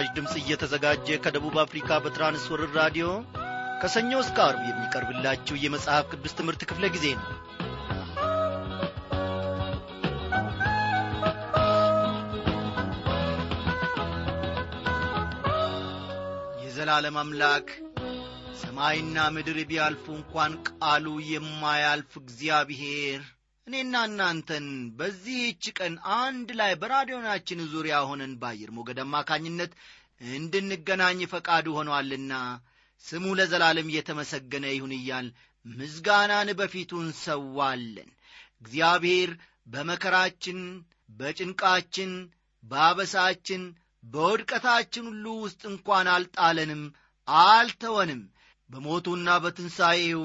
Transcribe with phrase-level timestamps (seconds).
[0.00, 3.06] በምስራች ድምፅ እየተዘጋጀ ከደቡብ አፍሪካ በትራንስወርር ራዲዮ
[3.80, 7.26] ከሰኞ እስከ አርብ የሚቀርብላችሁ የመጽሐፍ ቅዱስ ትምህርት ክፍለ ጊዜ ነው።
[16.62, 17.68] የዘላለም አምላክ
[18.62, 23.22] ሰማይና ምድር ቢያልፉ እንኳን ቃሉ የማያልፍ እግዚአብሔር
[23.70, 24.64] እኔና እናንተን
[24.98, 29.72] በዚህች ቀን አንድ ላይ በራዲዮናችን ዙሪያ ሆነን በአየር ሞገድ አማካኝነት
[30.32, 32.32] እንድንገናኝ ፈቃዱ ሆኗልና
[33.04, 35.28] ስሙ ለዘላለም እየተመሰገነ ይሁን እያል
[35.66, 38.10] ምዝጋናን በፊቱ እንሰዋለን
[38.62, 39.30] እግዚአብሔር
[39.66, 40.58] በመከራችን
[41.20, 42.12] በጭንቃችን
[42.64, 43.62] በአበሳችን
[44.04, 46.82] በውድቀታችን ሁሉ ውስጥ እንኳን አልጣለንም
[47.28, 48.22] አልተወንም።
[48.70, 50.22] በሞቱና በትንሣኤው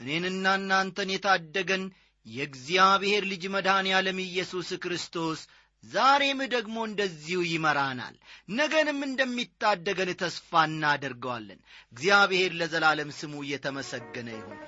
[0.00, 1.84] እኔንና እናንተን የታደገን
[2.28, 5.40] የእግዚአብሔር ልጅ መድኃኔ ዓለም ኢየሱስ ክርስቶስ
[5.84, 8.14] ዛሬም ደግሞ እንደዚሁ ይመራናል።
[8.52, 11.60] ነገንም እንደሚታደገን ተስፋ እናደርገዋለን።
[11.92, 14.58] እግዚአብሔር ለዘላለም ስሙ እየተመሰገነ ይሁን።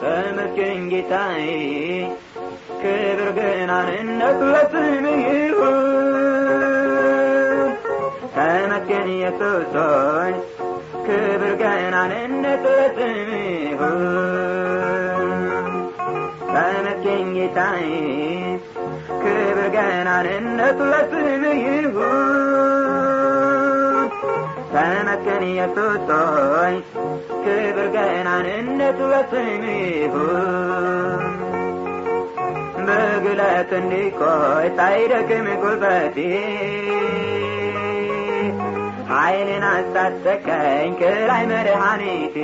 [0.00, 1.42] ተመስገን ጌታዬ
[2.82, 5.78] ክብር ገናንነት ለስምህ ይሁን።
[8.36, 9.74] ተመስገን ኢየሱስ
[11.06, 13.80] ክብር ገናንነት ለስምህ
[16.48, 17.84] ተመስገን ጌታዬ
[19.22, 22.28] ክብር ገናንነት ለስምህ ይሁን
[24.74, 26.08] ተመስገን ኢየሱስ
[27.44, 31.20] ክብር ገናንነት ለስምህ ይሁን
[32.86, 36.16] በግለት እንዲቆይ ሳይደክም ጉልበቴ
[39.12, 42.36] ኃይልን አስታጠቀኝ ከላይ መድኃኒቴ።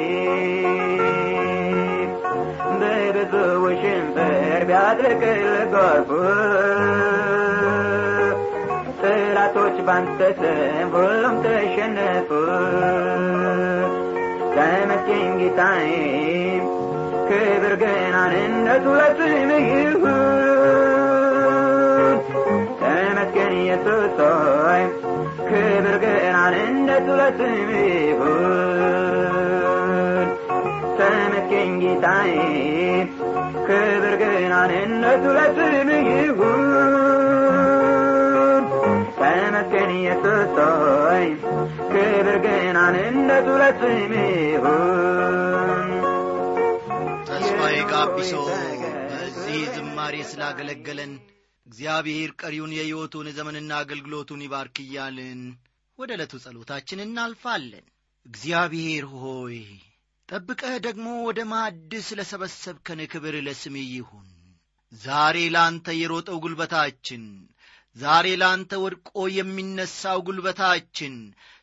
[2.80, 3.32] በብዙ
[3.64, 4.32] ውሽንፍር
[4.68, 6.10] ቢያጥለቅልቅ ጎርፉ።
[9.00, 12.30] ጠላቶች ባንተ ስም ሁሉም ተሸነፉ።
[14.54, 15.90] ተመስገን ጌታዬ
[17.28, 20.97] ክብር ገናንነቱ ለስምህ ይሁን
[23.30, 24.82] ተመስገን ኢየሱስ ሆይ
[25.48, 28.38] ክብር ገናንነቱ ለስምህ ይሁን
[30.98, 32.32] ተመስገን ጌታዬ
[33.68, 36.64] ክብር ገናንነቱ ለስምህ ይሁን
[39.20, 41.26] ተመስገን ኢየሱስ ሆይ
[41.92, 45.90] ክብር ገናንነቱ ለስምህ ይሁን
[47.30, 48.32] ተስፋዬ ጋቢሶ
[49.10, 51.12] በዚህ ዝማሬ ስላገለገለን
[51.68, 55.40] እግዚአብሔር ቀሪውን የሕይወቱን ዘመንና አገልግሎቱን ይባርክ እያልን
[55.98, 57.86] ወደ ዕለቱ ጸሎታችን እናልፋለን።
[58.26, 59.58] እግዚአብሔር ሆይ
[60.28, 64.28] ጠብቀህ ደግሞ ወደ ማዕድ ስለ ሰበሰብከን ክብር ለስምህ ይሁን።
[64.92, 67.24] ዛሬ ላንተ የሮጠው ጉልበታችን
[67.96, 71.14] ዛሬ ላንተ ወድቆ የሚነሳው ጉልበታችን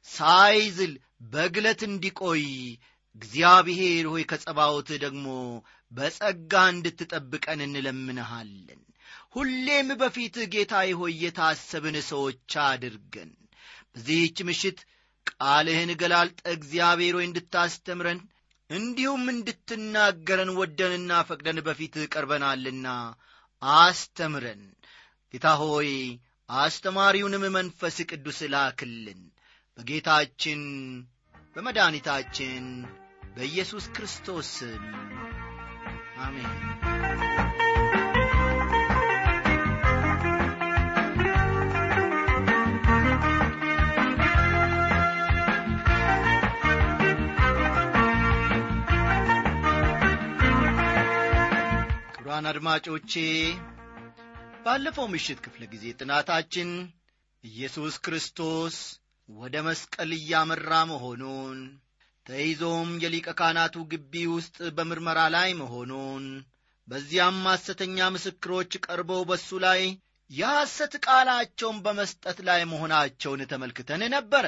[0.07, 0.93] ሳይዝል
[1.33, 2.45] በግለት እንዲቆይ
[3.15, 5.27] እግዚአብሔር ሆይ ከጸባዖት ደግሞ
[5.91, 8.81] በጸጋ እንድትጠብቀን እንለምንሃለን
[9.35, 13.31] ሁሌም በፊት ጌታዬ ሆይ የታሰብን ሰዎች አድርገን።
[13.93, 14.79] በዚህች ምሽት
[15.31, 18.19] ቃልህን ገላልጠ እግዚአብሔር ሆይ እንድታስተምረን
[18.69, 22.87] እንዲሁም እንድትናገረን ወደንና ፈቅደን በፊት ቀርበናልና
[23.61, 24.63] አስተምረን።
[25.33, 25.91] ጌታ ሆይ
[26.49, 29.21] አስተማሪውንም መንፈስ ቅዱስ ላክልን።
[29.77, 30.61] በጌታችን
[31.55, 32.65] በመድኃኒታችን
[33.35, 34.51] በኢየሱስ ክርስቶስ
[36.19, 36.51] አሜን
[52.35, 53.11] ክቡራን አድማጮቼ
[54.63, 56.69] ባለፈው ምሽት ክፍለ ጊዜ ጥናታችን
[57.43, 58.77] ኢየሱስ ክርስቶስ
[59.29, 61.59] ወደ መስቀል እያመራ መሆኑን
[62.25, 66.25] ተይዞም የሊቀ ካህናቱ ግቢ ውስጥ በምርመራ ላይ መሆኑን
[66.87, 69.81] በዚያም ሐሰተኛ ምስክሮች ቀርበው በሱ ላይ
[70.29, 74.45] የሐሰት ቃላቸውን በመስጠት ላይ መሆናቸውን ተመልክተን ነበረ።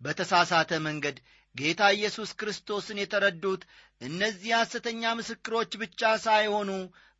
[0.00, 1.18] በተሳሳተ መንገድ
[1.54, 3.62] ጌታ ኢየሱስ ክርስቶስን የተረዱት
[4.00, 6.70] እነዚህ ሐሰተኛ ምስክሮች ብቻ ሳይሆኑ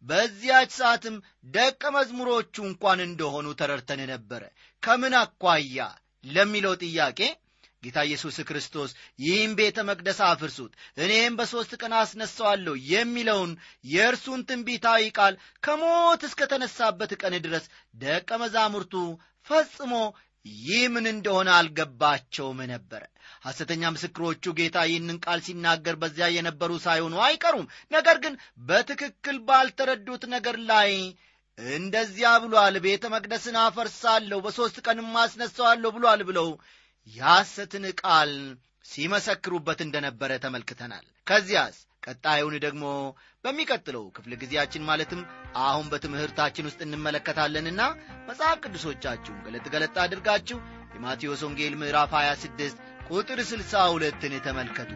[0.04, 1.16] በዚያች ሰዓትም
[1.54, 4.42] ደቀ መዝሙሮቹ እንኳን እንደሆኑ ተረድተን ነበረ።
[4.82, 5.84] ከምን አኳያ
[6.24, 7.20] ለሚለው ጥያቄ
[7.82, 13.52] ጌታ ኢየሱስ ክርስቶስ ይህም ቤተ መቅደስ አፍርሱት እኔም በሦስት ቀን አስነሣዋለሁ የሚለውን
[13.92, 17.64] የእርሱን ትንቢታዊ ቃል ከሞት እስከ ተነሳበት ቀን ድረስ
[17.96, 18.94] ደቀ መዛሙርቱ
[19.46, 19.94] ፈጽሞ
[20.44, 23.02] ይህ ምን እንደሆነ አልገባቸውም ነበረ
[23.44, 28.34] ሐሰተኛ ምስክሮቹ ጌታ ይህንን ቃል ሲናገር በዚያ የነበሩ ሳይሆኑ አይቀሩም። ነገር ግን
[28.68, 30.90] በትክክል ባልተረዱት ነገር ላይ
[31.58, 36.48] እንደዚያ ብሏል፣ ቤተ መቅደስን አፈርሳለሁ፣ በሦስት ቀንም አስነሣዋለሁ ብሏል ብለው
[37.12, 38.32] የሐሰትን ቃል
[38.84, 42.84] ሲመሰክሩበት እንደነበረ ተመልክተናል። ከዚያስ ቀጣዩን ደግሞ
[43.44, 45.20] በሚቀጥለው ክፍለ ጊዜያችን ማለትም
[45.62, 47.82] አሁን በትምህርታችን ውስጥ እንመለከታለንና
[48.28, 50.60] መጽሐፍ ቅዱሶቻችሁን ገለጥ ገለጥ አድርጋችሁ
[50.94, 54.92] የማቴዎስ ወንጌል ምዕራፍ 26 ቁጥር 62ን ተመልከቱ።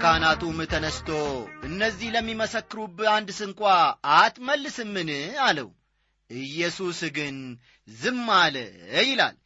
[0.00, 1.08] ካህናቱም ተነስቶ
[1.68, 3.60] እነዚህ ለሚመሰክሩብህ አንድ ስንኳ
[4.16, 5.10] አትመልስምን
[5.46, 5.68] አለው።
[6.30, 7.36] ኢየሱስ ግን
[7.94, 8.56] ዝም አለ
[9.02, 9.36] ይላል።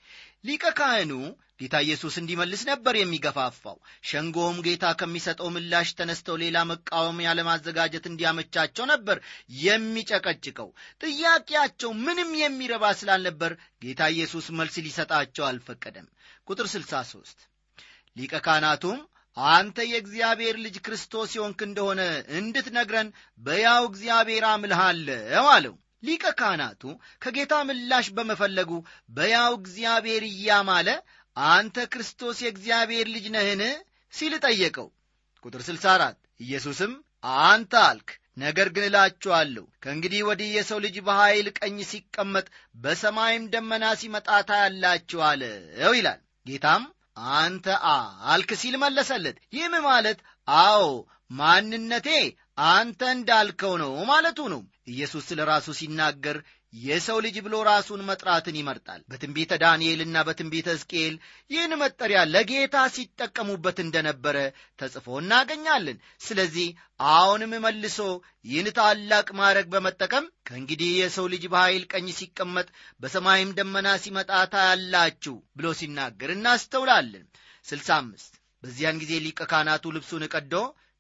[0.45, 1.13] ሊቀ ካህኑ
[1.61, 3.77] ጌታ ኢየሱስ እንዲመልስ ነበር የሚገፋፋው።
[4.09, 9.19] ሸንጎውም ጌታ ከሚሰጠው ምላሽ ተነስተው ሌላ መቃወሚያ ለማዘጋጀት እንዲያመቻቸው ነበር
[9.63, 10.69] የሚጨቀጭቀው።
[11.03, 16.09] ጥያቄያቸው ምንም የሚረባ ስላልነበር ጌታ ኢየሱስ መልስ ሊሰጣቸው አልፈቀደም።
[16.49, 17.47] ቁጥር 63
[18.17, 18.99] ሊቀ ካህናቱም
[19.37, 22.01] አንተ የእግዚአብሔር ልጅ ክርስቶስ የሆንክ እንደሆነ
[22.39, 23.09] እንድትነግረን
[23.41, 26.83] በያው እግዚአብሔር አምልሃለሁ አለው። ሊቀ ካህናቱ
[27.23, 28.71] ከጌታ ምላሽ በመፈለጉ
[29.11, 30.89] በያው እግዚአብሔር እያማለ
[31.37, 33.63] አንተ ክርስቶስ የእግዚአብሔር ልጅ ነህን
[34.13, 34.89] ሲል ጠየቀው።
[35.45, 36.93] ቁጥር 64 ኢየሱስም
[37.45, 42.47] አንተ አልክ፣ ነገር ግን እላችኋለሁ ከእንግዲህ ወዲህ የሰው ልጅ በኃይል ቀኝ ሲቀመጥ
[42.83, 45.21] በሰማይም ደመና ሲመጣ ታያላችሁ
[45.93, 46.85] ይላል። ጌታም
[47.37, 47.67] አንተ
[48.29, 50.85] አልክ ሲል መለሰለት። ይህም ማለት አዎ
[51.31, 52.09] ማንነቴ
[52.71, 56.37] አንተ እንዳልከው ነው ማለቱ ነው። ኢየሱስ ስለ ራሱ ሲናገር
[56.75, 61.15] የሰው ልጅ ብሎ ራሱን መጥራትን ይመርጣል። በትንቢተ ዳንኤልና በትንቢተ ሕዝቅኤል
[61.51, 64.37] ይህን መጠሪያ ለጌታ ሲጠቀሙበት እንደነበረ
[64.79, 66.69] ተጽፎ እናገኛለን። ስለዚህ
[67.11, 67.99] አሁንም መልሶ
[68.45, 72.69] ይህን ታላቅ ማዕረግ በመጠቀም ከእንግዲህ የሰው ልጅ በኃይል ቀኝ ሲቀመጥ
[73.01, 77.27] በሰማይም ደመና ሲመጣ ታያላችሁ ብሎ ሲናገር እናስተውላለን።
[77.65, 78.33] ስልሳ አምስት
[78.63, 80.55] በዚያን ጊዜ ሊቀ ካህናቱ ልብሱን ቀዶ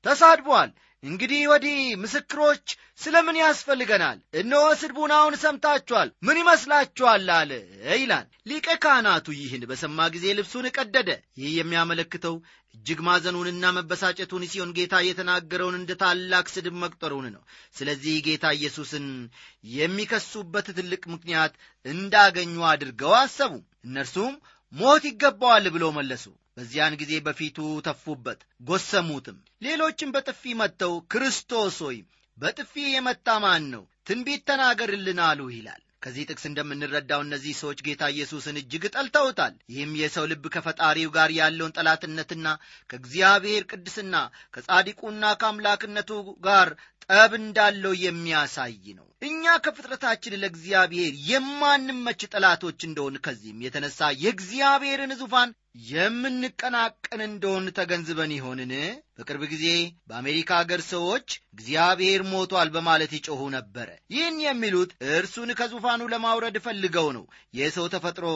[0.04, 0.70] ተሳድቧል
[1.02, 2.64] እንግዲህ ወዲህ ምስክሮች
[3.00, 4.18] ስለ ምን ያስፈልገናል?
[4.40, 7.24] እነሆ ስድቡን አሁን ሰምታችኋል፣ ምን ይመስላችኋል?
[7.36, 7.50] አለ
[7.94, 11.08] ይላል። ሊቀ ካህናቱ ይህን በሰማ ጊዜ ልብሱን ቀደደ።
[11.40, 12.36] ይህ የሚያመለክተው
[12.74, 17.42] እጅግ ማዘኑንና መበሳጨቱን ሲሆን ጌታ የተናገረውን እንደ ታላቅ ስድብ መቁጠሩን ነው።
[17.76, 19.06] ስለዚህ ጌታ ኢየሱስን
[19.76, 21.54] የሚከሱበት ትልቅ ምክንያት
[21.86, 23.52] እንዳገኙ አድርገው አሰቡ።
[23.84, 24.34] እነርሱም
[24.72, 26.24] ሞት ይገባዋል ብለው መለሱ።
[26.56, 31.98] በዚያን ጊዜ በፊቱ ተፉበት፣ ጎሰሙትም። ሌሎችም በጥፊ መጥተው ክርስቶስ ሆይ
[32.38, 33.82] በጥፊ የመታ ማን ነው?
[34.06, 40.24] ትንቢት ተናገርልን አሉ ይላል። ከዚህ ጥቅስ እንደምንረዳው እነዚህ ሰዎች ጌታ ኢየሱስን እጅግ ጠልተውታል። ይህም የሰው
[40.30, 42.46] ልብ ከፈጣሪው ጋር ያለውን ጠላትነትና
[42.90, 44.14] ከእግዚአብሔር ቅድስና
[44.54, 46.10] ከጻዲቁና ከአምላክነቱ
[46.46, 46.70] ጋር
[47.06, 55.50] ጠብ እንዳለው የሚያሳይ ነው። እኛ ከፍጥረታችን ለእግዚአብሔር የማንመች ጠላቶች እንደሆን ከዚህም የተነሳ የእግዚአብሔርን ዙፋን
[55.90, 58.72] የምንቀናቀን እንደሆን ተገንዝበን ይሆንን?
[59.16, 59.66] በቅርብ ጊዜ
[60.08, 67.24] በአሜሪካ አገር ሰዎች እግዚአብሔር ሞቷል በማለት ይጮኹ ነበረ። ይህን የሚሉት እርሱን ከዙፋኑ ለማውረድ ፈልገው ነው።
[67.54, 68.26] የሰው ተፈጥሮ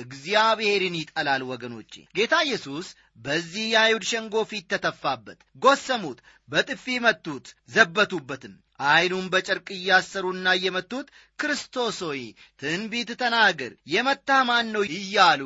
[0.00, 2.86] እግዚአብሔርን ይጠላል። ወገኖቼ ጌታ ኢየሱስ
[3.18, 6.18] በዚህ የአይሁድ ሸንጎ ፊት ተተፋበት፣ ጎሰሙት፣
[6.48, 8.54] በጥፊ መቱት፣ ዘበቱበትም።
[8.86, 11.06] ዐይኑን በጨርቅ እያሰሩና እየመቱት
[11.38, 12.22] ክርስቶስ ሆይ
[12.60, 15.42] ትንቢት ተናገር፣ የመታህ ማን ነው እያሉ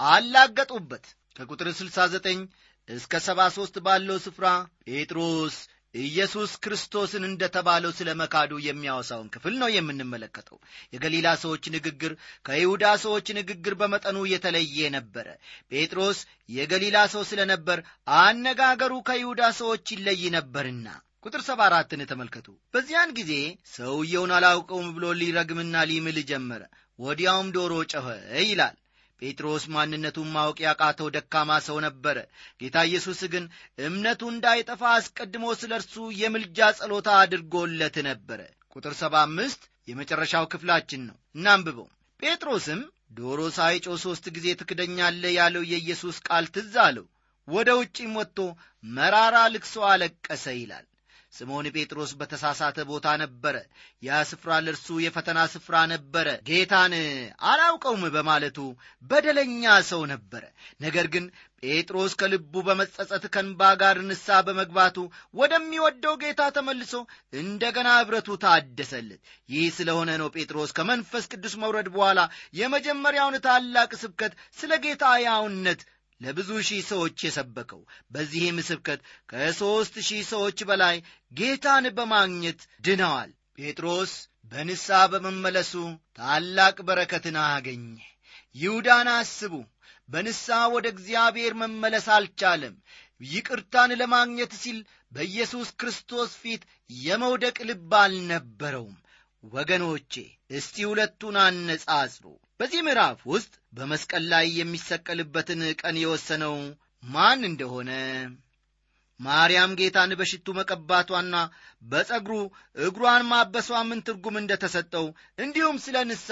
[0.00, 1.04] አላገጡበት።
[1.36, 2.42] ከቁጥር 69
[2.88, 4.46] እስከ 73 ባለው ስፍራ
[4.88, 5.56] ጴጥሮስ
[5.94, 10.58] ኢየሱስ ክርስቶስን እንደ ተባለው ስለ መካዱ የሚያወሳውን ክፍል ነው የምንመለከተው።
[10.94, 12.12] የገሊላ ሰዎች ንግግር
[12.46, 15.26] ከይሁዳ ሰዎች ንግግር በመጠኑ የተለየ ነበረ።
[15.72, 17.80] ጴጥሮስ የገሊላ ሰው ስለ ነበር
[18.20, 20.86] አነጋገሩ ከይሁዳ ሰዎች ይለይ ነበርና
[21.26, 23.32] ቁጥር ሰባ አራትን ተመልከቱ። በዚያን ጊዜ
[23.74, 26.62] ሰውየውን አላውቀውም ብሎ ሊረግምና ሊምል ጀመረ።
[26.98, 28.06] ወዲያውም ዶሮ ጮኸ
[28.42, 28.74] ይላል።
[29.22, 32.16] ጴጥሮስ ማንነቱን ማወቅ ያቃተው ደካማ ሰው ነበረ።
[32.60, 33.44] ጌታ ኢየሱስ ግን
[33.80, 38.40] እምነቱ እንዳይጠፋ አስቀድሞ ስለ እርሱ የምልጃ ጸሎታ አድርጎለት ነበረ።
[38.76, 41.88] ቁጥር ሰባ አምስት የመጨረሻው ክፍላችን ነው። እናንብበው።
[42.20, 42.80] ጴጥሮስም
[43.18, 47.06] ዶሮ ሳይጮህ ሦስት ጊዜ ትክደኛለህ ያለው የኢየሱስ ቃል ትዝ አለው።
[47.48, 48.38] ወደ ውጪም ወጥቶ
[48.84, 50.84] መራራ ልቅሶ አለቀሰ ይላል።
[51.34, 53.56] ስምዖን ጴጥሮስ በተሳሳተ ቦታ ነበረ።
[54.02, 56.94] ያ ስፍራ ለእርሱ የፈተና ስፍራ ነበረ። ጌታን
[57.50, 58.58] አላውቀውም በማለቱ
[59.02, 60.44] በደለኛ ሰው ነበረ።
[60.80, 61.26] ነገር ግን
[61.64, 64.96] ጴጥሮስ ከልቡ በመጸጸት ከንባ ጋር ንስሐ በመግባቱ
[65.34, 66.92] ወደሚወደው ጌታ ተመልሶ
[67.40, 72.20] እንደገና ኅብረቱ ታደሰለት። ይህ ስለሆነ ነው ጴጥሮስ ከመንፈስ ቅዱስ መውረድ በኋላ
[72.60, 75.82] የመጀመሪያውን ታላቅ ስብከት ስለ ጌታ ሕያውነት
[76.24, 77.80] ለብዙ ሺህ ሰዎች የሰበከው።
[78.12, 79.00] በዚህም ስብከት
[79.30, 80.96] ከሦስት ሺህ ሰዎች በላይ
[81.32, 84.12] ጌታን በማግኘት ድነዋል። ጴጥሮስ
[84.52, 85.72] በንስሐ በመመለሱ
[86.18, 87.86] ታላቅ በረከትን አገኘ።
[88.56, 89.54] ይሁዳን አስቡ።
[90.08, 92.74] በንስሐ ወደ እግዚአብሔር መመለስ አልቻለም
[93.26, 94.78] ይቅርታን ለማግኘት ሲል
[95.12, 96.62] በኢየሱስ ክርስቶስ ፊት
[97.00, 98.96] የመውደቅ ልብ አልነበረውም
[99.44, 100.12] ወገኖቼ
[100.56, 102.24] እስቲ ሁለቱን አነጻጽሩ
[102.64, 106.54] በዚህ ምዕራፍ ውስጥ በመስቀል ላይ የሚሰቀልበትን ቀን የወሰነው
[107.04, 107.90] ማን እንደሆነ?
[109.20, 111.34] ማርያም ጌታን በሽቱ መቀባቷና
[111.90, 112.36] በጸጉሩ
[112.86, 115.06] እግሯን ማበሷ ምን ትርጉም እንደተሰጠው
[115.38, 116.30] እንዲሁም ስለ ንሳ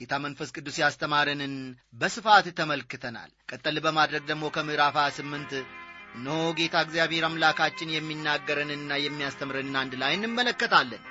[0.00, 1.56] ጌታ መንፈስ ቅዱስ ያስተማረንን
[1.94, 5.58] በስፋት ተመልክተናል። ቀጠል በማድረግ ደግሞ ከምዕራፍ 28
[6.14, 11.04] እነሆ ጌታ እግዚአብሔር አምላካችን የሚናገረንና የሚያስተምረንን አንድ ላይ እንመለከታለን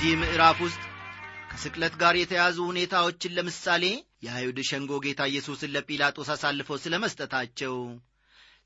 [0.00, 0.82] በዚህ ምዕራፍ ውስጥ
[1.50, 3.84] ከስቅለት ጋር የተያዙ ሁኔታዎችን ለምሳሌ
[4.24, 7.74] የአይሁድ ሸንጎ ጌታ ኢየሱስን ለጲላጦስ አሳልፈው ስለ መስጠታቸው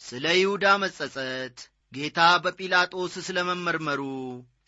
[0.01, 1.57] ስለ ይሁዳ መጸጸት
[1.93, 4.03] ጌታ በጲላጦስ ስለ መመርመሩ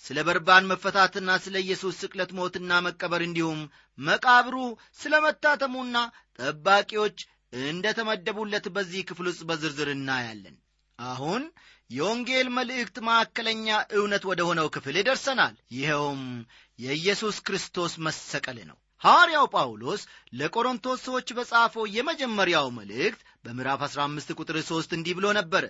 [0.05, 3.61] ስለ በርባን መፈታትና ስለ ኢየሱስ ስቅለት ሞትና መቀበር እንዲሁም
[3.99, 4.57] መቃብሩ
[5.03, 5.97] ስለ መታተሙና
[6.39, 7.19] ጠባቂዎች
[7.67, 10.57] እንደ ተመደቡለት በዚህ ክፍል ውስጥ በዝርዝር እናያለን።
[10.99, 11.45] አሁን
[11.95, 16.23] የወንጌል መልእክት ማዕከለኛ እውነት ወደ ሆነው ክፍል ደርሰናል። ይኸውም
[16.79, 24.95] የኢየሱስ ክርስቶስ መሰቀል ነው። ሐዋርያው ጳውሎስ ለቆሮንቶስ ሰዎች በጻፈው የመጀመሪያው መልእክት በምዕራፍ 15 ቁጥር 3
[24.97, 25.65] እንዲህ ብሎ ነበረ።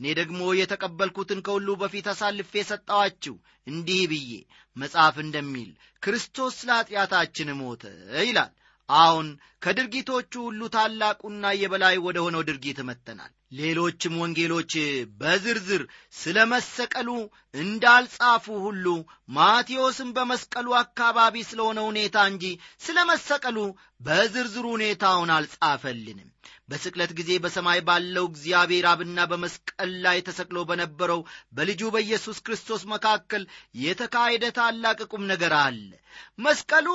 [0.00, 3.34] እኔ ደግሞ የተቀበልኩትን ከሁሉ በፊት አሳልፌ ሰጠዋችሁ
[3.66, 4.30] እንዲህ ብዬ
[4.76, 5.70] መጽሐፍ እንደሚል
[6.02, 7.84] ክርስቶስ ስለ ሞተ
[8.22, 8.52] ይላል።
[8.88, 9.26] አሁን
[9.62, 14.72] ከድርጊቶቹ ሁሉ ታላቁና የበላይ ወደ ሆነው ድርጊት መጥተናል ሌሎችም ወንጌሎች
[15.20, 17.10] በዝርዝር ስለ መሰቀሉ
[17.54, 18.86] እንዳልጻፉ ሁሉ
[19.28, 22.44] ማቴዎስም በመስቀሉ አካባቢ ስለሆነ ሁኔታ እንጂ
[22.80, 23.58] ስለ መሰቀሉ
[24.00, 26.28] በዝርዝሩ ሁኔታውን አልጻፈልንም።
[26.68, 31.20] በስቅለት ጊዜ በሰማይ ባለው እግዚአብሔር አብና በመስቀል ላይ ተሰቅሎ በነበረው
[31.52, 33.44] በልጁ በኢየሱስ ክርስቶስ መካከል
[33.82, 35.88] የተካሄደ ታላቅ ቁም ነገር አለ።
[36.40, 36.88] መስቀሉ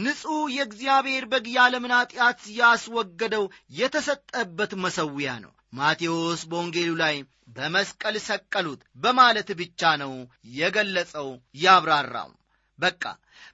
[0.00, 3.46] ንጹሕ የእግዚአብሔር በግ ያለምን ኀጢአት ያስወገደው
[3.80, 7.16] የተሰጠበት መሰዊያ ነው። ማቴዎስ በወንጌሉ ላይ
[7.56, 10.12] በመስቀል ሰቀሉት በማለት ብቻ ነው
[10.56, 11.28] የገለጸው
[11.62, 12.30] ያብራራው
[12.80, 13.02] በቃ።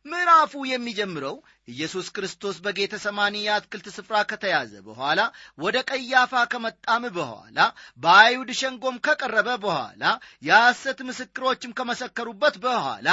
[0.07, 1.37] ምዕራፉ የሚጀምረው
[1.69, 5.21] ኢየሱስ ክርስቶስ በጌተ ሰማኒ የአትክልት ስፍራ ከተያዘ በኋላ
[5.59, 7.59] ወደ ቀያፋ ከመጣም በኋላ
[8.03, 10.05] በአይሁድ ሸንጎም ከቀረበ በኋላ
[10.49, 13.09] የሐሰት ምስክሮችም ከመሰከሩበት በኋላ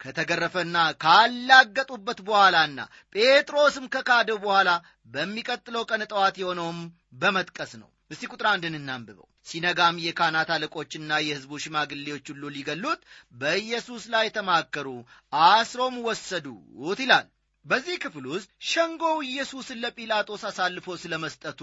[0.00, 2.78] ከተገረፈና ካላገጡበት በኋላና
[3.14, 4.70] ጴጥሮስም ከካደው በኋላ
[5.14, 6.78] በሚቀጥለው ቀን ጠዋት የሆነውም
[7.14, 13.00] በመጥቀስ ነው። እስቲ ቁጥር አንድን እናንብበው ሲነጋም የካህናት አለቆችና የሕዝቡ ሽማግሌዎች ሁሉ ሊገሉት
[13.40, 14.88] በኢየሱስ ላይ ተማከሩ
[15.32, 17.28] አስሮም ወሰዱት ይላል።
[17.64, 21.60] በዚህ ክፍል ውስጥ ሸንጎው ኢየሱስን ለጲላጦስ አሳልፎ ስለ መስጠቱ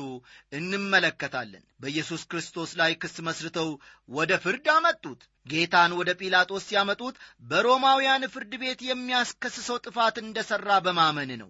[0.52, 3.70] እንመለከታለን። በኢየሱስ ክርስቶስ ላይ ክስ መስርተው
[4.10, 11.50] ወደ ፍርድ አመጡት። ጌታን ወደ ጲላጦስ ሲያመጡት በሮማውያን ፍርድ ቤት የሚያስከስሰው ጥፋት እንደሠራ በማመን ነው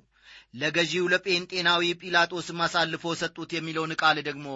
[0.54, 4.48] ለገዢው ለጴንጤናዊ ጲላጦስም አሳልፎ ሰጡት የሚለውን ቃል ደግሞ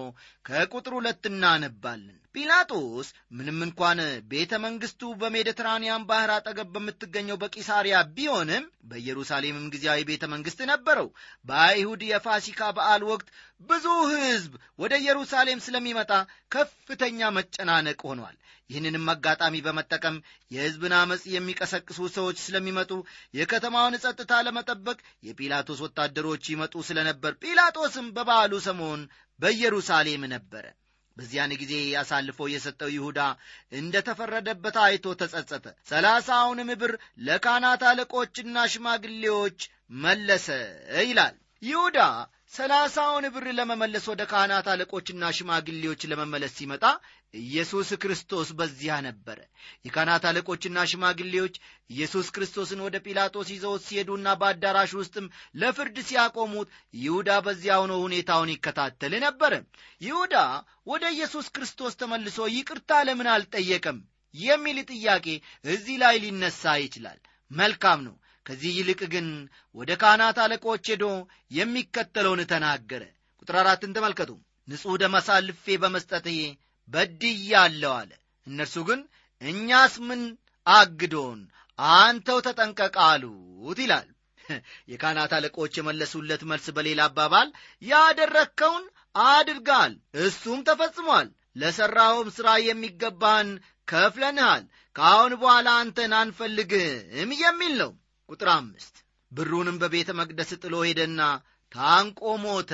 [0.45, 3.07] ከቁጥር ሁለት እናነባለን ጲላጦስ
[3.37, 3.99] ምንም እንኳን
[4.31, 11.07] ቤተ መንግሥቱ በሜዲትራንያን ባሕር አጠገብ በምትገኘው በቂሳሪያ ቢሆንም በኢየሩሳሌምም ጊዜያዊ ቤተ መንግሥት ነበረው።
[11.45, 13.27] በአይሁድ የፋሲካ በዓል ወቅት
[13.69, 16.11] ብዙ ሕዝብ ወደ ኢየሩሳሌም ስለሚመጣ
[16.51, 18.37] ከፍተኛ መጨናነቅ ሆኗል።
[18.69, 20.17] ይህንንም አጋጣሚ በመጠቀም
[20.51, 22.91] የሕዝብን አመፅ የሚቀሰቅሱ ሰዎች ስለሚመጡ
[23.33, 24.97] የከተማውን ጸጥታ ለመጠበቅ
[25.27, 29.03] የጲላጦስ ወታደሮች ይመጡ ስለነበር ጲላጦስም በበዓሉ ሰሞን
[29.39, 30.65] በኢየሩሳሌም ነበረ
[31.17, 33.19] በዚያን ጊዜ አሳልፎ የሰጠው ይሁዳ
[33.73, 39.59] እንደ ተፈረደበት አይቶ ተጸጸተ። ሰላሳውንም ብር ለካህናት አለቆችና ሽማግሌዎች
[40.03, 40.47] መለሰ
[41.03, 41.99] ይላል። ይሁዳ
[42.53, 46.83] ሰላሳውን ብር ለመመለስ ወደ ካህናት አለቆችና ሽማግሌዎች ለመመለስ ሲመጣ
[47.41, 49.37] ኢየሱስ ክርስቶስ በዚያ ነበረ።
[49.85, 51.55] የካህናት አለቆችና ሽማግሌዎች
[51.89, 55.31] ኢየሱስ ክርስቶስን ወደ ጲላጦስ ይዘውት ሲሄዱና በአዳራሽ ውስጥም
[55.61, 59.53] ለፍርድ ሲያቆሙት ይሁዳ በዚያ ሆኖ ሁኔታውን ይከታተል ነበረ።
[60.01, 60.35] ይሁዳ
[60.87, 63.99] ወደ ኢየሱስ ክርስቶስ ተመልሶ ይቅርታ ለምን አልጠየቀም?
[64.35, 65.25] የሚል ጥያቄ
[65.67, 67.19] እዚህ ላይ ሊነሳ ይችላል።
[67.51, 69.27] መልካም ነው ከዚህ ይልቅ ግን
[69.75, 71.05] ወደ ካህናት አለቆች ሄዶ
[71.51, 73.03] የሚከተለውን ተናገረ።
[73.41, 74.31] ቁጥር አራትን ተመልከቱ።
[74.67, 76.27] ንጹሕ ደም አሳልፌ በመስጠቴ
[76.89, 78.11] በድያለሁ አለ።
[78.47, 79.01] እነርሱ ግን
[79.41, 80.21] እኛስ ምን
[80.67, 81.39] አግዶን?
[81.79, 84.07] አንተው ተጠንቀቅ አሉት ይላል።
[84.91, 87.49] የካህናት አለቆች የመለሱለት መልስ በሌላ አባባል
[87.83, 88.85] ያደረግከውን
[89.27, 93.49] አድርጋል እሱም ተፈጽሟል። ለሠራውም ሥራ የሚገባህን
[93.87, 94.63] ከፍለንሃል
[94.95, 97.91] ከአሁን በኋላ አንተን አንፈልግም የሚል ነው
[98.31, 98.95] ቁጥር አምስት
[99.31, 101.21] ብሩንም በቤተ መቅደስ ጥሎ ሄደና
[101.71, 102.71] ታንቆ ሞተ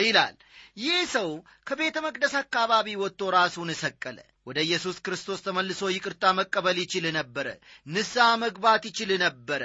[0.00, 0.34] ይላል።
[0.76, 1.28] ይህ ሰው
[1.68, 7.46] ከቤተ መቅደስ አካባቢ ወጥቶ ራሱን ሰቀለ። ወደ ኢየሱስ ክርስቶስ ተመልሶ ይቅርታ መቀበል ይችል ነበረ።
[7.86, 9.62] ንስሐ መግባት ይችል ነበረ።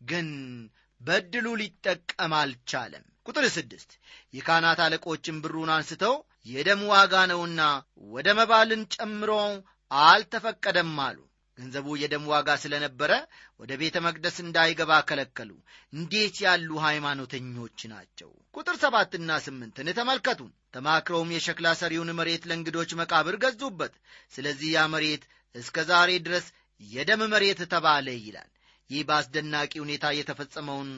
[0.00, 0.28] ግን
[1.00, 3.90] በድሉ ሊጠቀም አልቻለም። ቁጥር ስድስት
[4.34, 6.14] የካህናት አለቆችን ብሩን አንስተው
[6.46, 7.60] የደም ዋጋ ነውና
[8.14, 9.30] ወደ መባልን ጨምሮ
[9.90, 11.18] አልተፈቀደም አሉ።
[11.58, 13.12] ገንዘቡ የደም ዋጋ ስለነበረ
[13.60, 15.50] ወደ ቤተ መቅደስ እንዳይገባ ከለከሉ።
[15.92, 18.30] እንዴት ያሉ ሃይማኖተኞች ናቸው!
[18.54, 20.40] ቁጥር ሰባትና ስምንትን ተመልከቱ።
[20.74, 23.94] ተማክረውም የሸክላ ሰሪውን መሬት ለእንግዶች መቃብር ገዙበት።
[24.32, 26.46] ስለዚህ ያ መሬት እስከ ዛሬ ድረስ
[26.80, 28.50] የደም መሬት ተባለ ይላል።
[28.90, 30.90] ይህ በአስደናቂ ሁኔታ የተፈጸመውን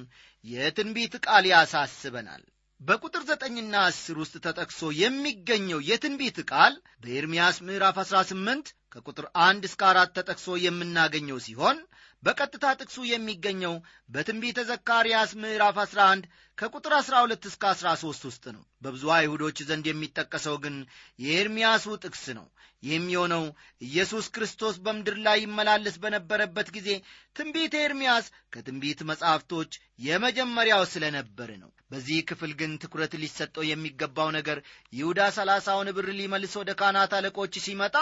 [0.44, 2.42] የትንቢት ቃል ያሳስበናል።
[2.80, 10.11] በቁጥር ዘጠኝና አስር ውስጥ ተጠቅሶ የሚገኘው የትንቢት ቃል በኤርምያስ ምዕራፍ 18 ከቁጥር አንድ እስከ አራት
[10.16, 11.78] ተጠቅሶ የምናገኘው ሲሆን
[12.23, 13.75] በቀጥታ ጥቅሱ የሚገኘው
[14.09, 16.25] በትንቢተ ዘካርያስ ምዕራፍ 11
[16.59, 20.76] ከቁጥር 12 እስከ 13 ውስጥ ነው። በብዙ አይሁዶች ዘንድ የሚጠቀሰው ግን
[21.19, 22.47] የኤርምያሱ ጥቅስ ነው።
[22.83, 23.45] ይህም የሆነው
[23.83, 26.88] ኢየሱስ ክርስቶስ በምድር ላይ ይመላለስ በነበረበት ጊዜ
[27.37, 29.73] ትንቢተ ኤርምያስ ከትንቢት መጻሕፍቶች
[30.07, 34.59] የመጀመሪያው ስለነበር ነው። በዚህ ክፍል ግን ትኩረት ሊሰጠው የሚገባው ነገር
[34.93, 37.97] ይሁዳ ሰላሳውን ብር ሊመልስ ወደ ካህናት አለቆች ሲመጣ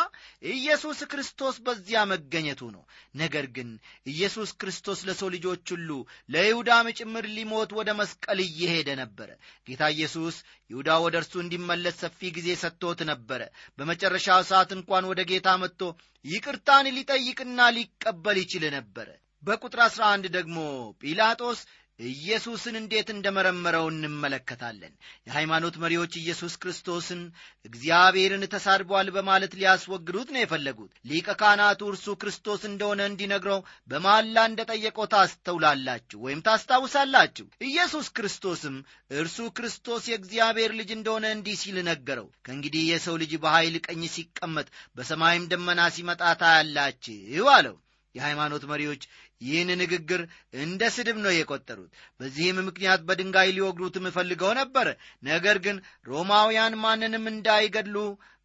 [0.74, 2.80] ኢየሱስ ክርስቶስ በዚያ መገኘቱ ነው።
[3.20, 3.68] ነገር ግን
[4.06, 5.90] ኢየሱስ ክርስቶስ ለሰው ልጆች ሁሉ
[6.34, 9.28] ለይሁዳም ጭምር ሊሞት ወደ መስቀል እየሄደ ነበረ።
[9.68, 10.36] ጌታ ኢየሱስ
[10.70, 13.40] ይሁዳ ወደ እርሱ እንዲመለስ ሰፊ ጊዜ ሰጥቶት ነበረ።
[13.78, 15.80] በመጨረሻው ሰዓት እንኳን ወደ ጌታ መጥቶ
[16.24, 19.08] ይቅርታን ሊጠይቅና ሊቀበል ይችል ነበረ።
[19.42, 20.58] በቁጥር አሥራ አንድ ደግሞ
[21.00, 21.60] ጲላጦስ
[22.00, 24.92] ኢየሱስን እንዴት እንደመረመረው እንመለከታለን።
[25.26, 27.20] የሃይማኖት መሪዎች ኢየሱስ ክርስቶስን
[27.64, 33.60] እግዚአብሔርን ተሳድቧል በማለት ሊያስወግዱት ነው የፈለጉት። ሊቀ ካህናቱ እርሱ ክርስቶስ እንደሆነ እንዲነግረው
[33.90, 38.76] በመሐላ እንደ ጠየቀው ታስተውላላችሁ ወይም ታስታውሳላችሁ። ኢየሱስ ክርስቶስም
[39.18, 45.48] እርሱ ክርስቶስ የእግዚአብሔር ልጅ እንደሆነ እንዲህ ሲል ነገረው። ከእንግዲህ የሰው ልጅ በኃይል ቀኝ ሲቀመጥ በሰማይም
[45.52, 47.76] ደመና ሲመጣ ታያላችሁ አለው።
[48.14, 49.02] የሃይማኖት መሪዎች
[49.40, 50.20] ይህን ንግግር
[50.58, 54.88] እንደ ስድብ ነው የቆጠሩት። በዚህም ምክንያት በድንጋይ ሊወግሩትም ፈልገው ነበረ።
[55.22, 57.96] ነገር ግን ሮማውያን ማንንም እንዳይገድሉ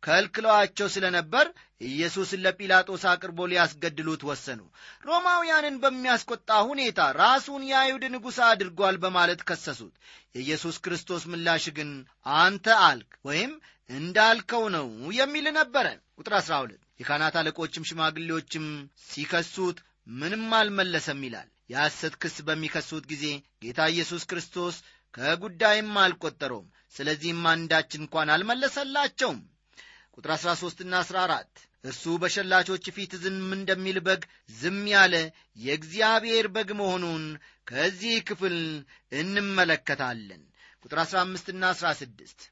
[0.03, 1.45] ከልክለዋቸው ስለነበር
[1.87, 4.59] ኢየሱስን ለጲላጦስ አቅርቦ ሊያስገድሉት ወሰኑ።
[5.05, 9.93] ሮማውያንን በሚያስቆጣ ሁኔታ ራሱን የአይሁድ ንጉሥ አድርጓል በማለት ከሰሱት።
[10.35, 11.91] የኢየሱስ ክርስቶስ ምላሽ ግን
[12.39, 13.53] አንተ አልክ ወይም
[13.89, 14.87] እንዳልከው ነው
[15.19, 15.87] የሚል ነበረ።
[16.19, 18.65] ቁጥር 12 የካህናት አለቆችም ሽማግሌዎችም
[19.05, 19.77] ሲከሱት
[20.09, 23.25] ምንም አልመለሰም ይላል። የሐሰት ክስ በሚከሱት ጊዜ
[23.63, 24.75] ጌታ ኢየሱስ ክርስቶስ
[25.13, 29.39] ከጉዳይም አልቈጠረውም። ስለዚህም አንዳች እንኳን አልመለሰላቸውም።
[30.17, 35.15] ቁጥር 13ና 14 እርሱ በሸላቾች ፊት ዝም እንደሚል በግ ዝም ያለ
[35.57, 37.25] የእግዚአብሔር በግ መሆኑን
[37.67, 38.57] ከዚህ ክፍል
[39.21, 40.41] እንመለከታለን።
[40.85, 42.49] ቁጥር 15ና 16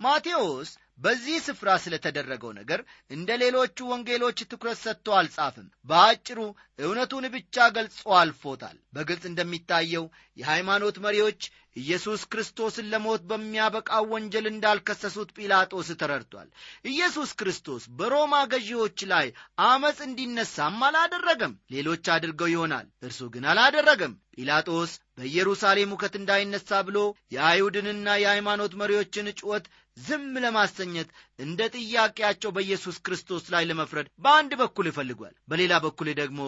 [0.00, 2.80] ማቴዎስ በዚህ ስፍራ ስለተደረገው ነገር
[3.10, 6.38] እንደ ሌሎቹ ወንጌሎች ትኩረት ሰጥቶ አልጻፍም። በአጭሩ
[6.78, 10.04] እውነቱን ብቻ ገልጾ አልፎታል። በግልጽ እንደሚታየው
[10.36, 11.40] የሃይማኖት መሪዎች
[11.76, 16.48] ኢየሱስ ክርስቶስን ለሞት በሚያበቃው ወንጀል እንዳልከሰሱት ጲላጦስ ተረድቷል።
[16.84, 19.26] ኢየሱስ ክርስቶስ በሮማ ገዢዎች ላይ
[19.66, 26.98] አመፅ እንዲነሳም አላደረገም። ሌሎች አድርገው ይሆናል፣ እርሱ ግን አላደረገም። ጲላጦስ በኢየሩሳሌም ሁከት እንዳይነሳ ብሎ
[27.32, 29.64] የአይሁድንና የሃይማኖት መሪዎችን ጩኸት
[29.96, 36.40] ዝም ለማሰኘት እንደ ጥያቄያቸው በኢየሱስ ክርስቶስ ላይ ለመፍረድ በአንድ በኩል ይፈልጓል። በሌላ በኩል ደግሞ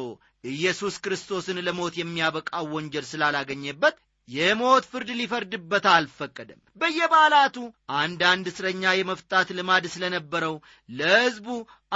[0.53, 3.97] ኢየሱስ ክርስቶስን ለሞት የሚያበቃው ወንጀል ስላላገኘበት
[4.29, 7.57] የሞት ፍርድ ሊፈርድበት አልፈቀደም። በየበዓላቱ
[8.01, 10.55] አንዳንድ እስረኛ የመፍታት ልማድ ስለነበረው
[10.91, 11.49] ለሕዝቡ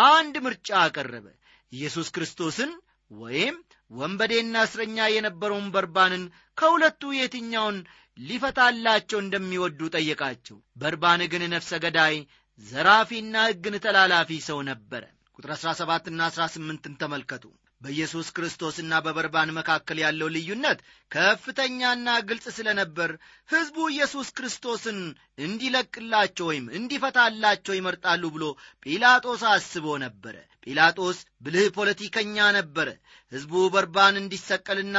[0.09, 1.27] አንድ ምርጫ አቀረበ።
[1.73, 2.73] ኢየሱስ ክርስቶስን
[3.11, 3.57] ወይም
[3.95, 6.25] ወንበዴና እስረኛ የነበረውን በርባንን
[6.59, 7.79] ከሁለቱ የትኛውን
[8.19, 12.17] ሊፈታላቸው እንደሚወዱ ጠየቃቸው። በርባን ግን ነፍሰ ገዳይ፣
[12.65, 15.03] ዘራፊና ሕግን ተላላፊ ሰው ነበረ።
[15.39, 17.45] ቁጥር 17ና 18ን ተመልከቱ።
[17.81, 20.79] በኢየሱስ ክርስቶስና በበርባን መካከል ያለው ልዩነት
[21.11, 23.11] ከፍተኛና ግልጽ ስለነበር
[23.49, 24.99] ሕዝቡ ኢየሱስ ክርስቶስን
[25.47, 28.45] እንዲለቅላቸው ወይም እንዲፈታላቸው ይመርጣሉ ብሎ
[28.85, 32.89] ጲላጦስ አስቦ ነበረ። ጲላጦስ ብልህ ፖለቲከኛ ነበረ።
[33.33, 34.97] ሕዝቡ በርባን እንዲሰቀልና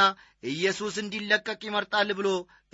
[0.48, 2.28] ኢየሱስ እንዲለቀቅ ይመርጣል ብሎ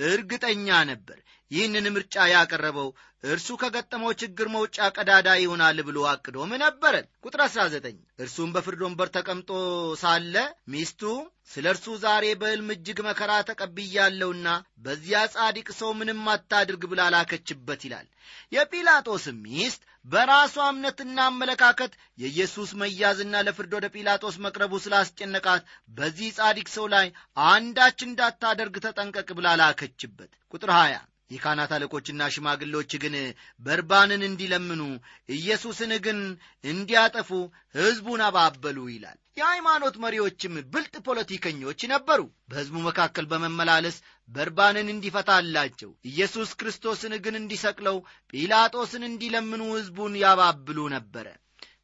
[0.09, 1.18] እርግጠኛ ነበር።
[1.53, 2.88] ይህንን ምርጫ ያቀረበው
[3.25, 9.51] እርሱ ከገጠመው ችግር መውጫ ቀዳዳ ይሆናል ብሎ አቅዶም ነበረ። ቁጥር 19 እርሱም በፍርድ ወንበር ተቀምጦ
[10.01, 10.35] ሳለ
[10.73, 11.03] ሚስቱ
[11.53, 14.49] ስለ እርሱ ዛሬ በሕልም እጅግ መከራ ተቀብያለሁና
[14.85, 18.09] በዚያ ጻድቅ ሰው ምንም አታድርግ ብላ ላከችበት ይላል።
[18.57, 25.62] የጲላጦስም ሚስት በራሷ እምነትና አመለካከት የኢየሱስ መያዝና ለፍርድ ወደ ጲላጦስ መቅረቡ ስላስጨነቃት
[25.97, 27.07] በዚህ ጻድቅ ሰው ላይ
[27.51, 31.01] አንዳች እንዳታደርግ ተጠንቀቅ ብላ ላከችበት። ቁጥር 20
[31.33, 33.14] የካህናት አለቆችና ሽማግሎች ግን
[33.61, 34.83] በርባንን እንዲለምኑ
[35.37, 36.18] ኢየሱስን ግን
[36.64, 37.31] እንዲያጠፉ
[37.75, 43.97] ሕዝቡን አባበሉ ይላል። የሃይማኖት መሪዎችም ብልጥ ፖለቲከኞች ነበሩ። በሕዝቡ መካከል በመመላለስ
[44.29, 47.97] በርባንን እንዲፈታላቸው ኢየሱስ ክርስቶስን ግን እንዲሰቅለው
[48.33, 51.27] ጲላጦስን እንዲለምኑ ሕዝቡን ያባብሉ ነበረ።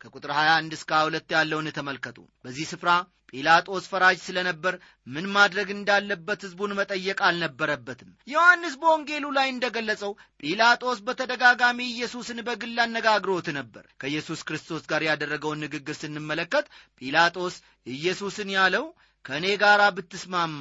[0.03, 2.91] ከቁጥር 21 እስከ 22 ያለውን ተመልከቱ። በዚህ ስፍራ
[3.33, 4.75] ጲላጦስ ፈራጅ ስለነበር
[5.07, 10.13] ምን ማድረግ እንዳለበት ሕዝቡን መጠየቅ አልነበረበትም። ዮሐንስ በወንጌሉ ላይ እንደገለጸው
[10.43, 16.69] ጲላጦስ በተደጋጋሚ ኢየሱስን በግል አነጋግሮት ነበር። ከኢየሱስ ክርስቶስ ጋር ያደረገውን ንግግር ስንመለከት
[17.01, 17.57] ጲላጦስ
[17.93, 18.87] ኢየሱስን ያለው
[19.25, 20.61] ከእኔ ጋር ብትስማማ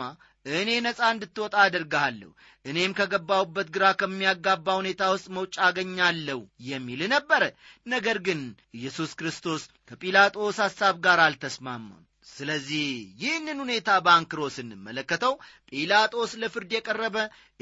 [0.54, 2.30] እኔ ነፃ እንድትወጣ አደርግሃለሁ
[2.66, 7.44] እኔም ከገባሁበት ግራ ከሚያጋባ ሁኔታ ውስጥ መውጫ አገኛለሁ የሚል ነበረ
[7.88, 8.42] ነገር ግን
[8.78, 12.86] ኢየሱስ ክርስቶስ ከጲላጦስ ሐሳብ ጋር አልተስማማም ስለዚህ
[13.22, 15.34] ይህንን ሁኔታ በአንክሮ ስንመለከተው
[15.70, 17.18] ጲላጦስ ለፍርድ የቀረበ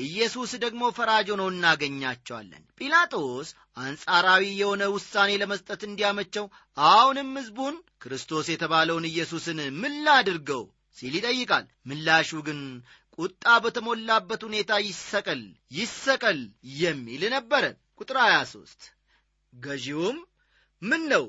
[0.05, 6.47] ኢየሱስ ደግሞ ፈራጅ ሆኖ እናገኛቸዋለን። ጲላጦስ አንጻራዊ የሆነ ውሳኔ ለመስጠት እንዲያመቸው
[6.77, 10.63] አሁንም ሕዝቡን ክርስቶስ የተባለውን ኢየሱስን ምን ላድርገው
[10.97, 12.59] ሲል ይጠይቃል። ምላሹ ግን
[13.17, 15.41] ቁጣ በተሞላበት ሁኔታ ይሰቀል
[15.77, 16.39] ይሰቀል
[16.79, 17.65] የሚል ነበረ።
[17.99, 18.87] ቁጥር 23
[19.53, 20.17] ገዢውም
[20.81, 21.25] ምን ነው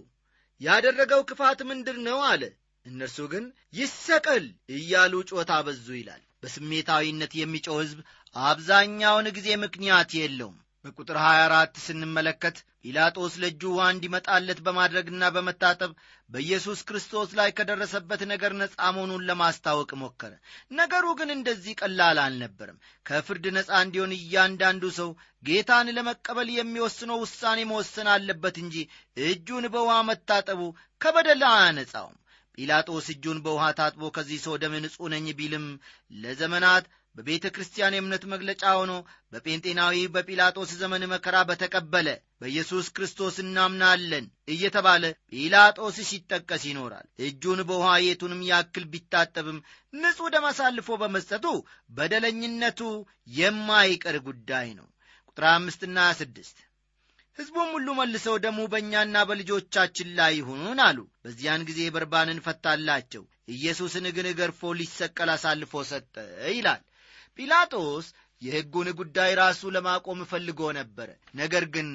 [0.61, 2.43] ያደረገው ክፋት ምንድር ነው አለ
[2.87, 3.45] እነርሱ ግን
[3.79, 4.45] ይሰቀል
[4.77, 7.99] እያሉ ጮታ አበዙ ይላል። በስሜታዊነት የሚጮው ሕዝብ
[8.37, 15.93] አብዛኛውን ጊዜ ምክንያት የለውም። በቁጥር 24 ስንመለከት ጲላጦስ ለእጁ ውሃ እንዲመጣለት በማድረግና በመታጠብ
[16.31, 20.33] በኢየሱስ ክርስቶስ ላይ ከደረሰበት ነገር ነፃ መሆኑን ለማስታወቅ ሞከረ።
[20.73, 25.11] ነገሩ ግን እንደዚህ ቀላል አልነበርም ከፍርድ ነፃ እንዲሆን እያንዳንዱ ሰው
[25.43, 28.77] ጌታን ለመቀበል የሚወስነው ውሳኔ መወሰን አለበት እንጂ
[29.25, 30.63] እጁን በውሃ መታጠቡ
[31.01, 32.17] ከበደል አያነጻውም
[32.59, 35.67] ጲላጦስ እጁን በውሃ ታጥቦ ከዚህ ሰው ደም ንጹሕ ነኝ ቢልም
[36.21, 36.85] ለዘመናት
[37.17, 38.93] በቤተ ክርስቲያን የእምነት መግለጫ ሆኖ
[39.33, 42.09] በጴንጤናዊ በጲላጦስ ዘመን መከራ በተቀበለ
[42.41, 49.59] በኢየሱስ ክርስቶስ እናምናለን እየተባለ ጲላጦስ ሲጠቀስ ይኖራል። እጁን በውሃ የቱንም ያክል ቢታጠብም
[49.95, 51.47] ንጹሕ ደም አሳልፎ በመስጠቱ
[51.97, 52.83] በደለኝነቱ
[53.39, 54.89] የማይቀር ጉዳይ ነው።
[55.29, 56.59] ቁጥር አምስትና ስድስት
[57.39, 64.29] ሕዝቡም ሁሉ መልሰው ደሙ በእኛና በልጆቻችን ላይ ይሁን አሉ። በዚያን ጊዜ በርባንን ፈታላቸው ኢየሱስን ግን
[64.39, 66.15] ገርፎ ሊሰቀል አሳልፎ ሰጠ
[66.51, 66.83] ይላል።
[67.39, 68.07] ጲላጦስ
[68.43, 71.89] የሕጉን ጉዳይ ራሱ ለማቆም ፈልጎ ነበረ። ነገር ግን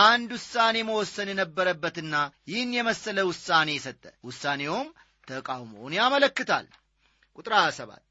[0.00, 2.14] አንድ ውሳኔ መወሰን ነበረበትና
[2.50, 4.88] ይህን የመሰለ ውሳኔ ሰጠ። ውሳኔውም
[5.28, 6.66] ተቃውሞውን ያመለክታል።
[7.38, 8.05] ቁጥር 27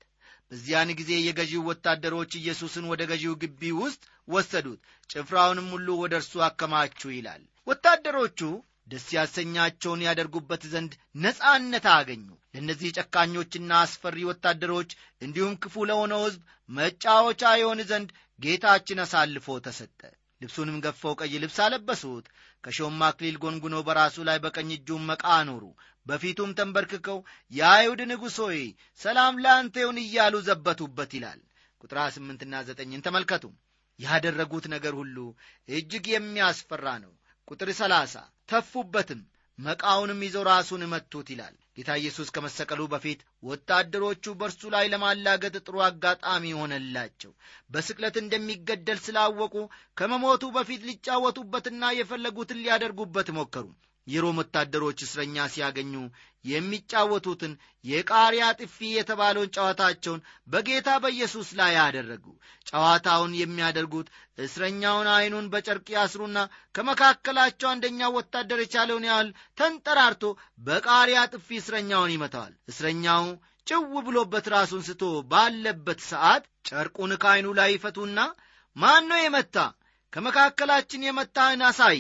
[0.52, 4.80] በዚያን ጊዜ የገዢው ወታደሮች ኢየሱስን ወደ ገዢው ግቢ ውስጥ ወሰዱት።
[5.10, 8.40] ጭፍራውንም ሁሉ ወደ እርሱ አከማቹ ይላል። ወታደሮቹ
[8.88, 10.92] ደስ ያሰኛቸውን ያደርጉበት ዘንድ
[11.24, 19.58] ነጻነት አገኙ። ለእነዚህ ጨካኞችና አስፈሪ ወታደሮች እንዲሁም ክፉ ለሆነው ሕዝብ መጫወቻ የሆን ዘንድ ጌታችን አሳልፎ
[19.66, 20.00] ተሰጠ።
[20.42, 22.26] ልብሱንም ገፈው ቀይ ልብስ አለበሱት።
[22.64, 25.64] ከሾም አክሊል ጎንጉኖ በራሱ ላይ በቀኝ እጁም መቃ አኖሩ
[26.06, 27.20] በፊቱም ተንበርክከው
[27.52, 28.62] የአይሁድ ንጉሥ ሆይ
[29.00, 31.40] ሰላም ለአንተ ይሁን እያሉ ዘበቱበት ይላል።
[31.82, 33.46] ቁጥር ስምንትና ዘጠኝን ተመልከቱ።
[34.00, 35.18] ያደረጉት ነገር ሁሉ
[35.70, 37.14] እጅግ የሚያስፈራ ነው።
[37.48, 38.14] ቁጥር ሰላሳ
[38.50, 39.22] ተፉበትም
[39.60, 46.54] መቃውንም ይዘው ራሱን መቱት ይላል። ጌታ ኢየሱስ ከመሰቀሉ በፊት ወታደሮቹ በእርሱ ላይ ለማላገጥ ጥሩ አጋጣሚ
[46.60, 47.32] ሆነላቸው።
[47.72, 49.56] በስቅለት እንደሚገደል ስላወቁ
[49.98, 53.66] ከመሞቱ በፊት ሊጫወቱበትና የፈለጉትን ሊያደርጉበት ሞከሩ
[54.08, 55.94] የሮም ወታደሮች እስረኛ ሲያገኙ
[56.46, 62.26] የሚጫወቱትን የቃሪያ ጥፊ የተባለውን ጨዋታቸውን በጌታ በኢየሱስ ላይ ያደረጉ
[62.70, 66.38] ጨዋታውን የሚያደርጉት እስረኛውን ዐይኑን በጨርቅ ያስሩና
[66.76, 70.24] ከመካከላቸው አንደኛው ወታደር የቻለውን ያህል ተንጠራርቶ
[70.68, 73.26] በቃሪያ ጥፊ እስረኛውን ይመታዋል። እስረኛው
[73.68, 78.20] ጭው ብሎበት ራሱን ስቶ ባለበት ሰዓት ጨርቁን ከዐይኑ ላይ ይፈቱና
[78.76, 79.58] ማን ነው የመታ?
[80.14, 81.98] ከመካከላችን የመታህን አሳይ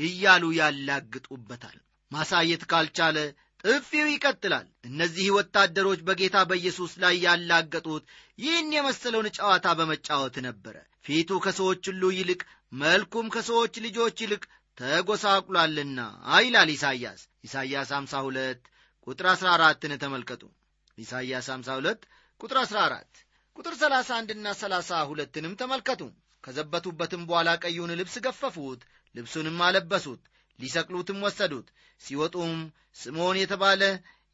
[0.00, 1.78] እያሉ ያላግጡበታል።
[2.12, 3.16] ማሳየት ካልቻለ
[3.64, 8.04] ጥፊው ይቀጥላል። እነዚህ ወታደሮች በጌታ በኢየሱስ ላይ ያላገጡት
[8.38, 12.40] ይህን የመሰለውን ጨዋታ በመጫወት ነበረ። ፊቱ ከሰዎች ሁሉ ይልቅ
[12.80, 14.42] መልኩም ከሰዎች ልጆች ይልቅ
[14.78, 16.00] ተጎሳቁሏልና
[16.38, 18.70] ይላል ኢሳይያስ። ኢሳይያስ 52
[19.06, 20.42] ቁጥር 14ን ተመልከቱ።
[20.98, 22.06] ኢሳይያስ 52
[22.40, 23.22] ቁጥር 14
[23.56, 26.02] ቁጥር 31 ና 32ንም ተመልከቱ።
[26.44, 28.80] ከዘበቱበትም በኋላ ቀዩን ልብስ ገፈፉት
[29.14, 30.22] ልብሱንም አለበሱት
[30.58, 31.68] ሊሰቅሉትም ወሰዱት።
[32.00, 32.56] ሲወጡም
[32.96, 33.82] ስምዖን የተባለ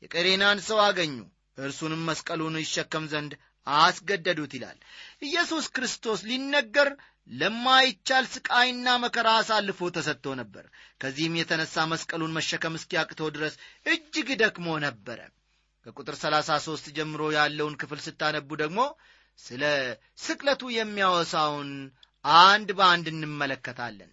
[0.03, 1.15] የቀሬናን ሰው አገኙ
[1.59, 3.33] እርሱንም መስቀሉን ይሸከም ዘንድ
[3.67, 4.79] አስገደዱት ይላል።
[5.23, 6.89] ኢየሱስ ክርስቶስ ሊነገር
[7.31, 10.65] ለማይቻል ስቃይና መከራ አሳልፎ ተሰጥቶ ነበር።
[11.01, 13.55] ከዚህም የተነሳ መስቀሉን መሸከም እስኪያቅተው ድረስ
[13.87, 15.19] እጅግ ደክሞ ነበረ።
[15.87, 18.79] ከቁጥር 33 ጀምሮ ያለውን ክፍል ስታነቡ ደግሞ
[19.39, 19.63] ስለ
[20.19, 21.71] ስቅለቱ የሚያወሳውን
[22.25, 24.13] አንድ በአንድ እንመለከታለን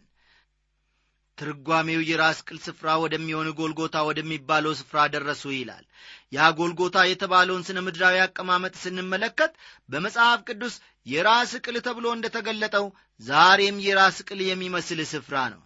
[1.37, 5.85] ትርጓሜው የራስ ቅል ስፍራ ወደሚሆን ጎልጎታ ወደሚባለው ስፍራ ደረሱ ይላል።
[6.33, 9.53] ያ ጎልጎታ የተባለውን ስነ ምድራዊ አቀማመጥ ስንመለከት
[9.89, 12.85] በመጽሐፍ ቅዱስ የራስ ቅል ተብሎ እንደ ተገለጠው
[13.21, 15.61] ዛሬም የራስ ቅል የሚመስል ስፍራ ነው።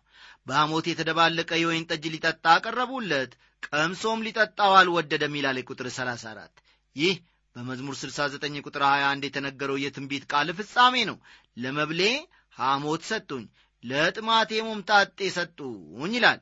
[0.47, 3.31] በሐሞት የተደባለቀ የወይን ጠጅ ሊጠጣ አቀረቡለት
[3.67, 6.63] ቀምሶም ሊጠጣው አልወደደም ይላል ቁጥር 34
[6.95, 7.15] ይህ
[7.55, 11.17] በመዝሙር 69 ቁጥር 21 የተነገረው የትንቢት ቃል ፍጻሜ ነው።
[11.57, 12.01] ለመብሌ
[12.57, 13.45] ሐሞት ሰጡኝ
[13.83, 16.39] ለጥማቴ ሞምጣጤ ሰጡኝ ይላል።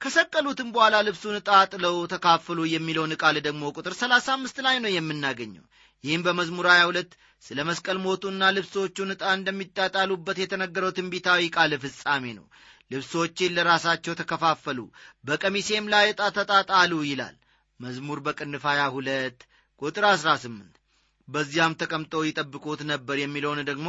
[0.00, 5.64] ከሰቀሉትም በኋላ ልብሱን ጣጥለው ተካፈሉ የሚለውን ቃል ደግሞ ቁጥር 35 ላይ ነው የምናገኘው።
[6.04, 12.46] ይህም በመዝሙር 22 ስለ መስቀል ሞቱና ልብሶቹን ዕጣ እንደሚጣጣሉበት የተነገረው ትንቢታዊ ቃል ፍጻሜ ነው።
[12.90, 14.78] ልብሶቼን ለራሳቸው ተከፋፈሉ
[15.24, 17.36] በቀሚሴም ላይ ዕጣ ተጣጣሉ ይላል።
[17.80, 19.42] መዝሙር በቅንፍ 22
[19.82, 20.78] ቁጥር 18
[21.28, 23.88] በዚያም ተቀምጠው ይጠብቁት ነበር የሚለውን ደግሞ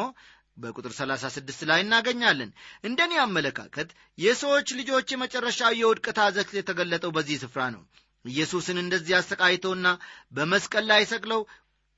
[0.60, 2.52] በቁጥር 36 ላይ እናገኛለን።
[2.84, 7.84] እንደኔ አመለካከት የሰዎች ልጆች የመጨረሻው የውድቀት አዘቅት የተገለጠው በዚህ ስፍራ ነው።
[8.26, 9.88] ኢየሱስን እንደዚህ አሰቃይተውና
[10.32, 11.42] በመስቀል ላይ ሰቅለው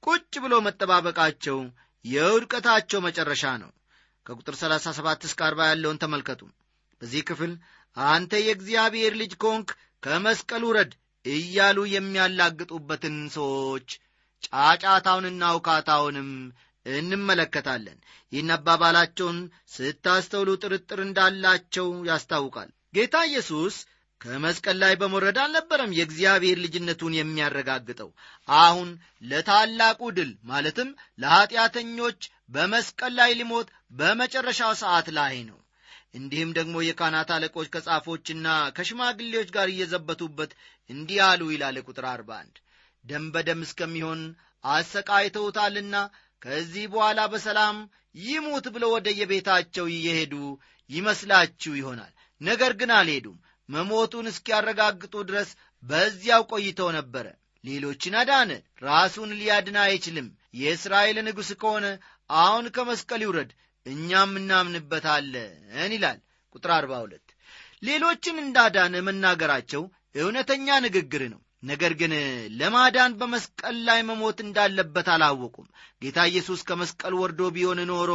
[0.04, 1.58] ቁጭ ብሎ መጠባበቃቸው
[2.06, 3.72] የውድቀታቸው መጨረሻ ነው።
[4.26, 6.42] ከቁጥር 37 እስከ 40 ያለውን ተመልከቱ።
[7.02, 7.54] በዚህ ክፍል
[7.98, 9.70] አንተ የእግዚአብሔር ልጅ ከሆንክ
[10.04, 10.92] ከመስቀል ውረድ
[11.26, 13.88] እያሉ የሚያላግጡበትን ሰዎች
[14.46, 16.30] ጫጫታውንና ውካታውንም
[16.86, 17.98] እንመለከታለን።
[18.34, 19.40] ይህን አባባላቸውን
[19.74, 23.76] ስታስተውሉ ጥርጥር እንዳላቸው ያስታውቃል። ጌታ ኢየሱስ
[24.22, 28.10] ከመስቀል ላይ በመውረድ አልነበረም የእግዚአብሔር ልጅነቱን የሚያረጋግጠው።
[28.48, 28.90] አሁን
[29.24, 30.90] ለታላቁ ድል ማለትም
[31.20, 35.58] ለኀጢአተኞች በመስቀል ላይ ሊሞት በመጨረሻው ሰዓት ላይ ነው።
[36.14, 40.52] እንዲህም ደግሞ የካህናት አለቆች ከጻፎችና ከሽማግሌዎች ጋር እየዘበቱበት
[40.90, 42.62] እንዲህ አሉ ይላል ቁጥር 41
[43.06, 44.22] ደም በደም እስከሚሆን
[44.64, 45.96] አሰቃይተውታልና
[46.42, 47.78] ከዚህ በኋላ በሰላም
[48.24, 50.34] ይሙት ብለው ወደ የቤታቸው እየሄዱ
[50.90, 53.38] ይመስላችሁ ይሆናል። ነገር ግን አልሄዱም።
[53.70, 55.50] መሞቱን እስኪያረጋግጡ ድረስ
[55.84, 57.26] በዚያው ቆይተው ነበረ።
[57.64, 58.52] ሌሎችን አዳነ።
[58.84, 60.28] ራሱን ሊያድን አይችልም።
[60.62, 61.86] የእስራኤል ንጉሥ ከሆነ
[62.30, 63.52] አሁን ከመስቀል ይውረድ
[63.86, 65.54] እኛም እናምንበታለን
[65.94, 66.20] ይላል።
[66.56, 67.36] ቁጥር 42
[67.84, 69.84] ሌሎችን እንዳዳነ መናገራቸው
[70.16, 72.14] እውነተኛ ንግግር ነው ነገር ግን
[72.60, 75.68] ለማዳን በመስቀል ላይ መሞት እንዳለበት አላወቁም።
[76.02, 78.12] ጌታ ኢየሱስ ከመስቀል ወርዶ ቢሆን ኖሮ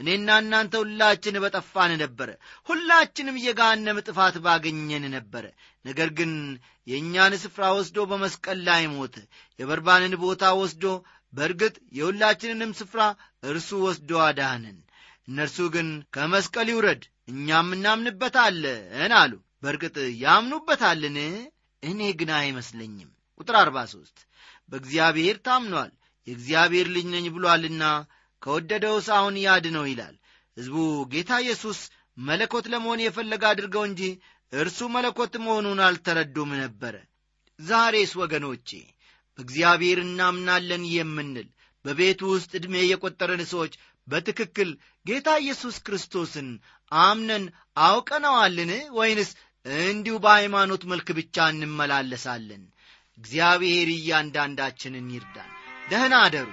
[0.00, 2.28] እኔና እናንተ ሁላችን በጠፋን ነበረ
[2.68, 5.44] ሁላችንም የጋነም ጥፋት ባገኘን ነበረ
[5.84, 6.32] ነገር ግን
[6.86, 9.16] የእኛን ስፍራ ወስዶ በመስቀል ላይ ሞተ።
[9.58, 10.84] የበርባንን ቦታ ወስዶ
[11.32, 13.00] በእርግጥ የሁላችንንም ስፍራ
[13.44, 14.78] እርሱ ወስዶ አዳንን።
[15.28, 19.32] እነርሱ ግን ከመስቀል ይውረድ እኛም እናምንበታለን አሉ።
[19.62, 21.18] በእርግጥ ያምኑበታልን
[21.82, 24.24] እኔ ግን አይመስለኝም። ቁጥር 43
[24.72, 25.92] በእግዚአብሔር ታምኗል።
[26.26, 27.84] የእግዚአብሔር ልጅ ነኝ ብሏልና
[28.42, 30.16] ከወደደው ሳሁን ያድነው ይላል።
[30.56, 30.76] ሕዝቡ
[31.12, 31.78] ጌታ ኢየሱስ
[32.22, 34.02] መለኮት ለመሆን የፈለገ አድርገው እንጂ
[34.52, 36.94] እርሱ መለኮት መሆኑን አልተረዱም ነበረ።
[37.58, 38.68] ዛሬስ ወገኖቼ
[39.38, 41.48] በእግዚአብሔር እናምናለን የምንል
[41.84, 43.74] በቤቱ ውስጥ ዕድሜ የቈጠረን ሰዎች
[44.06, 44.70] በትክክል
[45.06, 46.48] ጌታ ኢየሱስ ክርስቶስን
[46.92, 47.44] አምነን
[47.84, 48.70] አውቀነዋልን?
[48.92, 49.30] ወይንስ
[49.66, 52.62] እንዲሁ በሃይማኖት መልክ ብቻ እንመላለሳለን።
[53.18, 55.50] እግዚአብሔር እያንዳንዳችንን ይርዳን።
[55.90, 56.48] ደህና አደሩ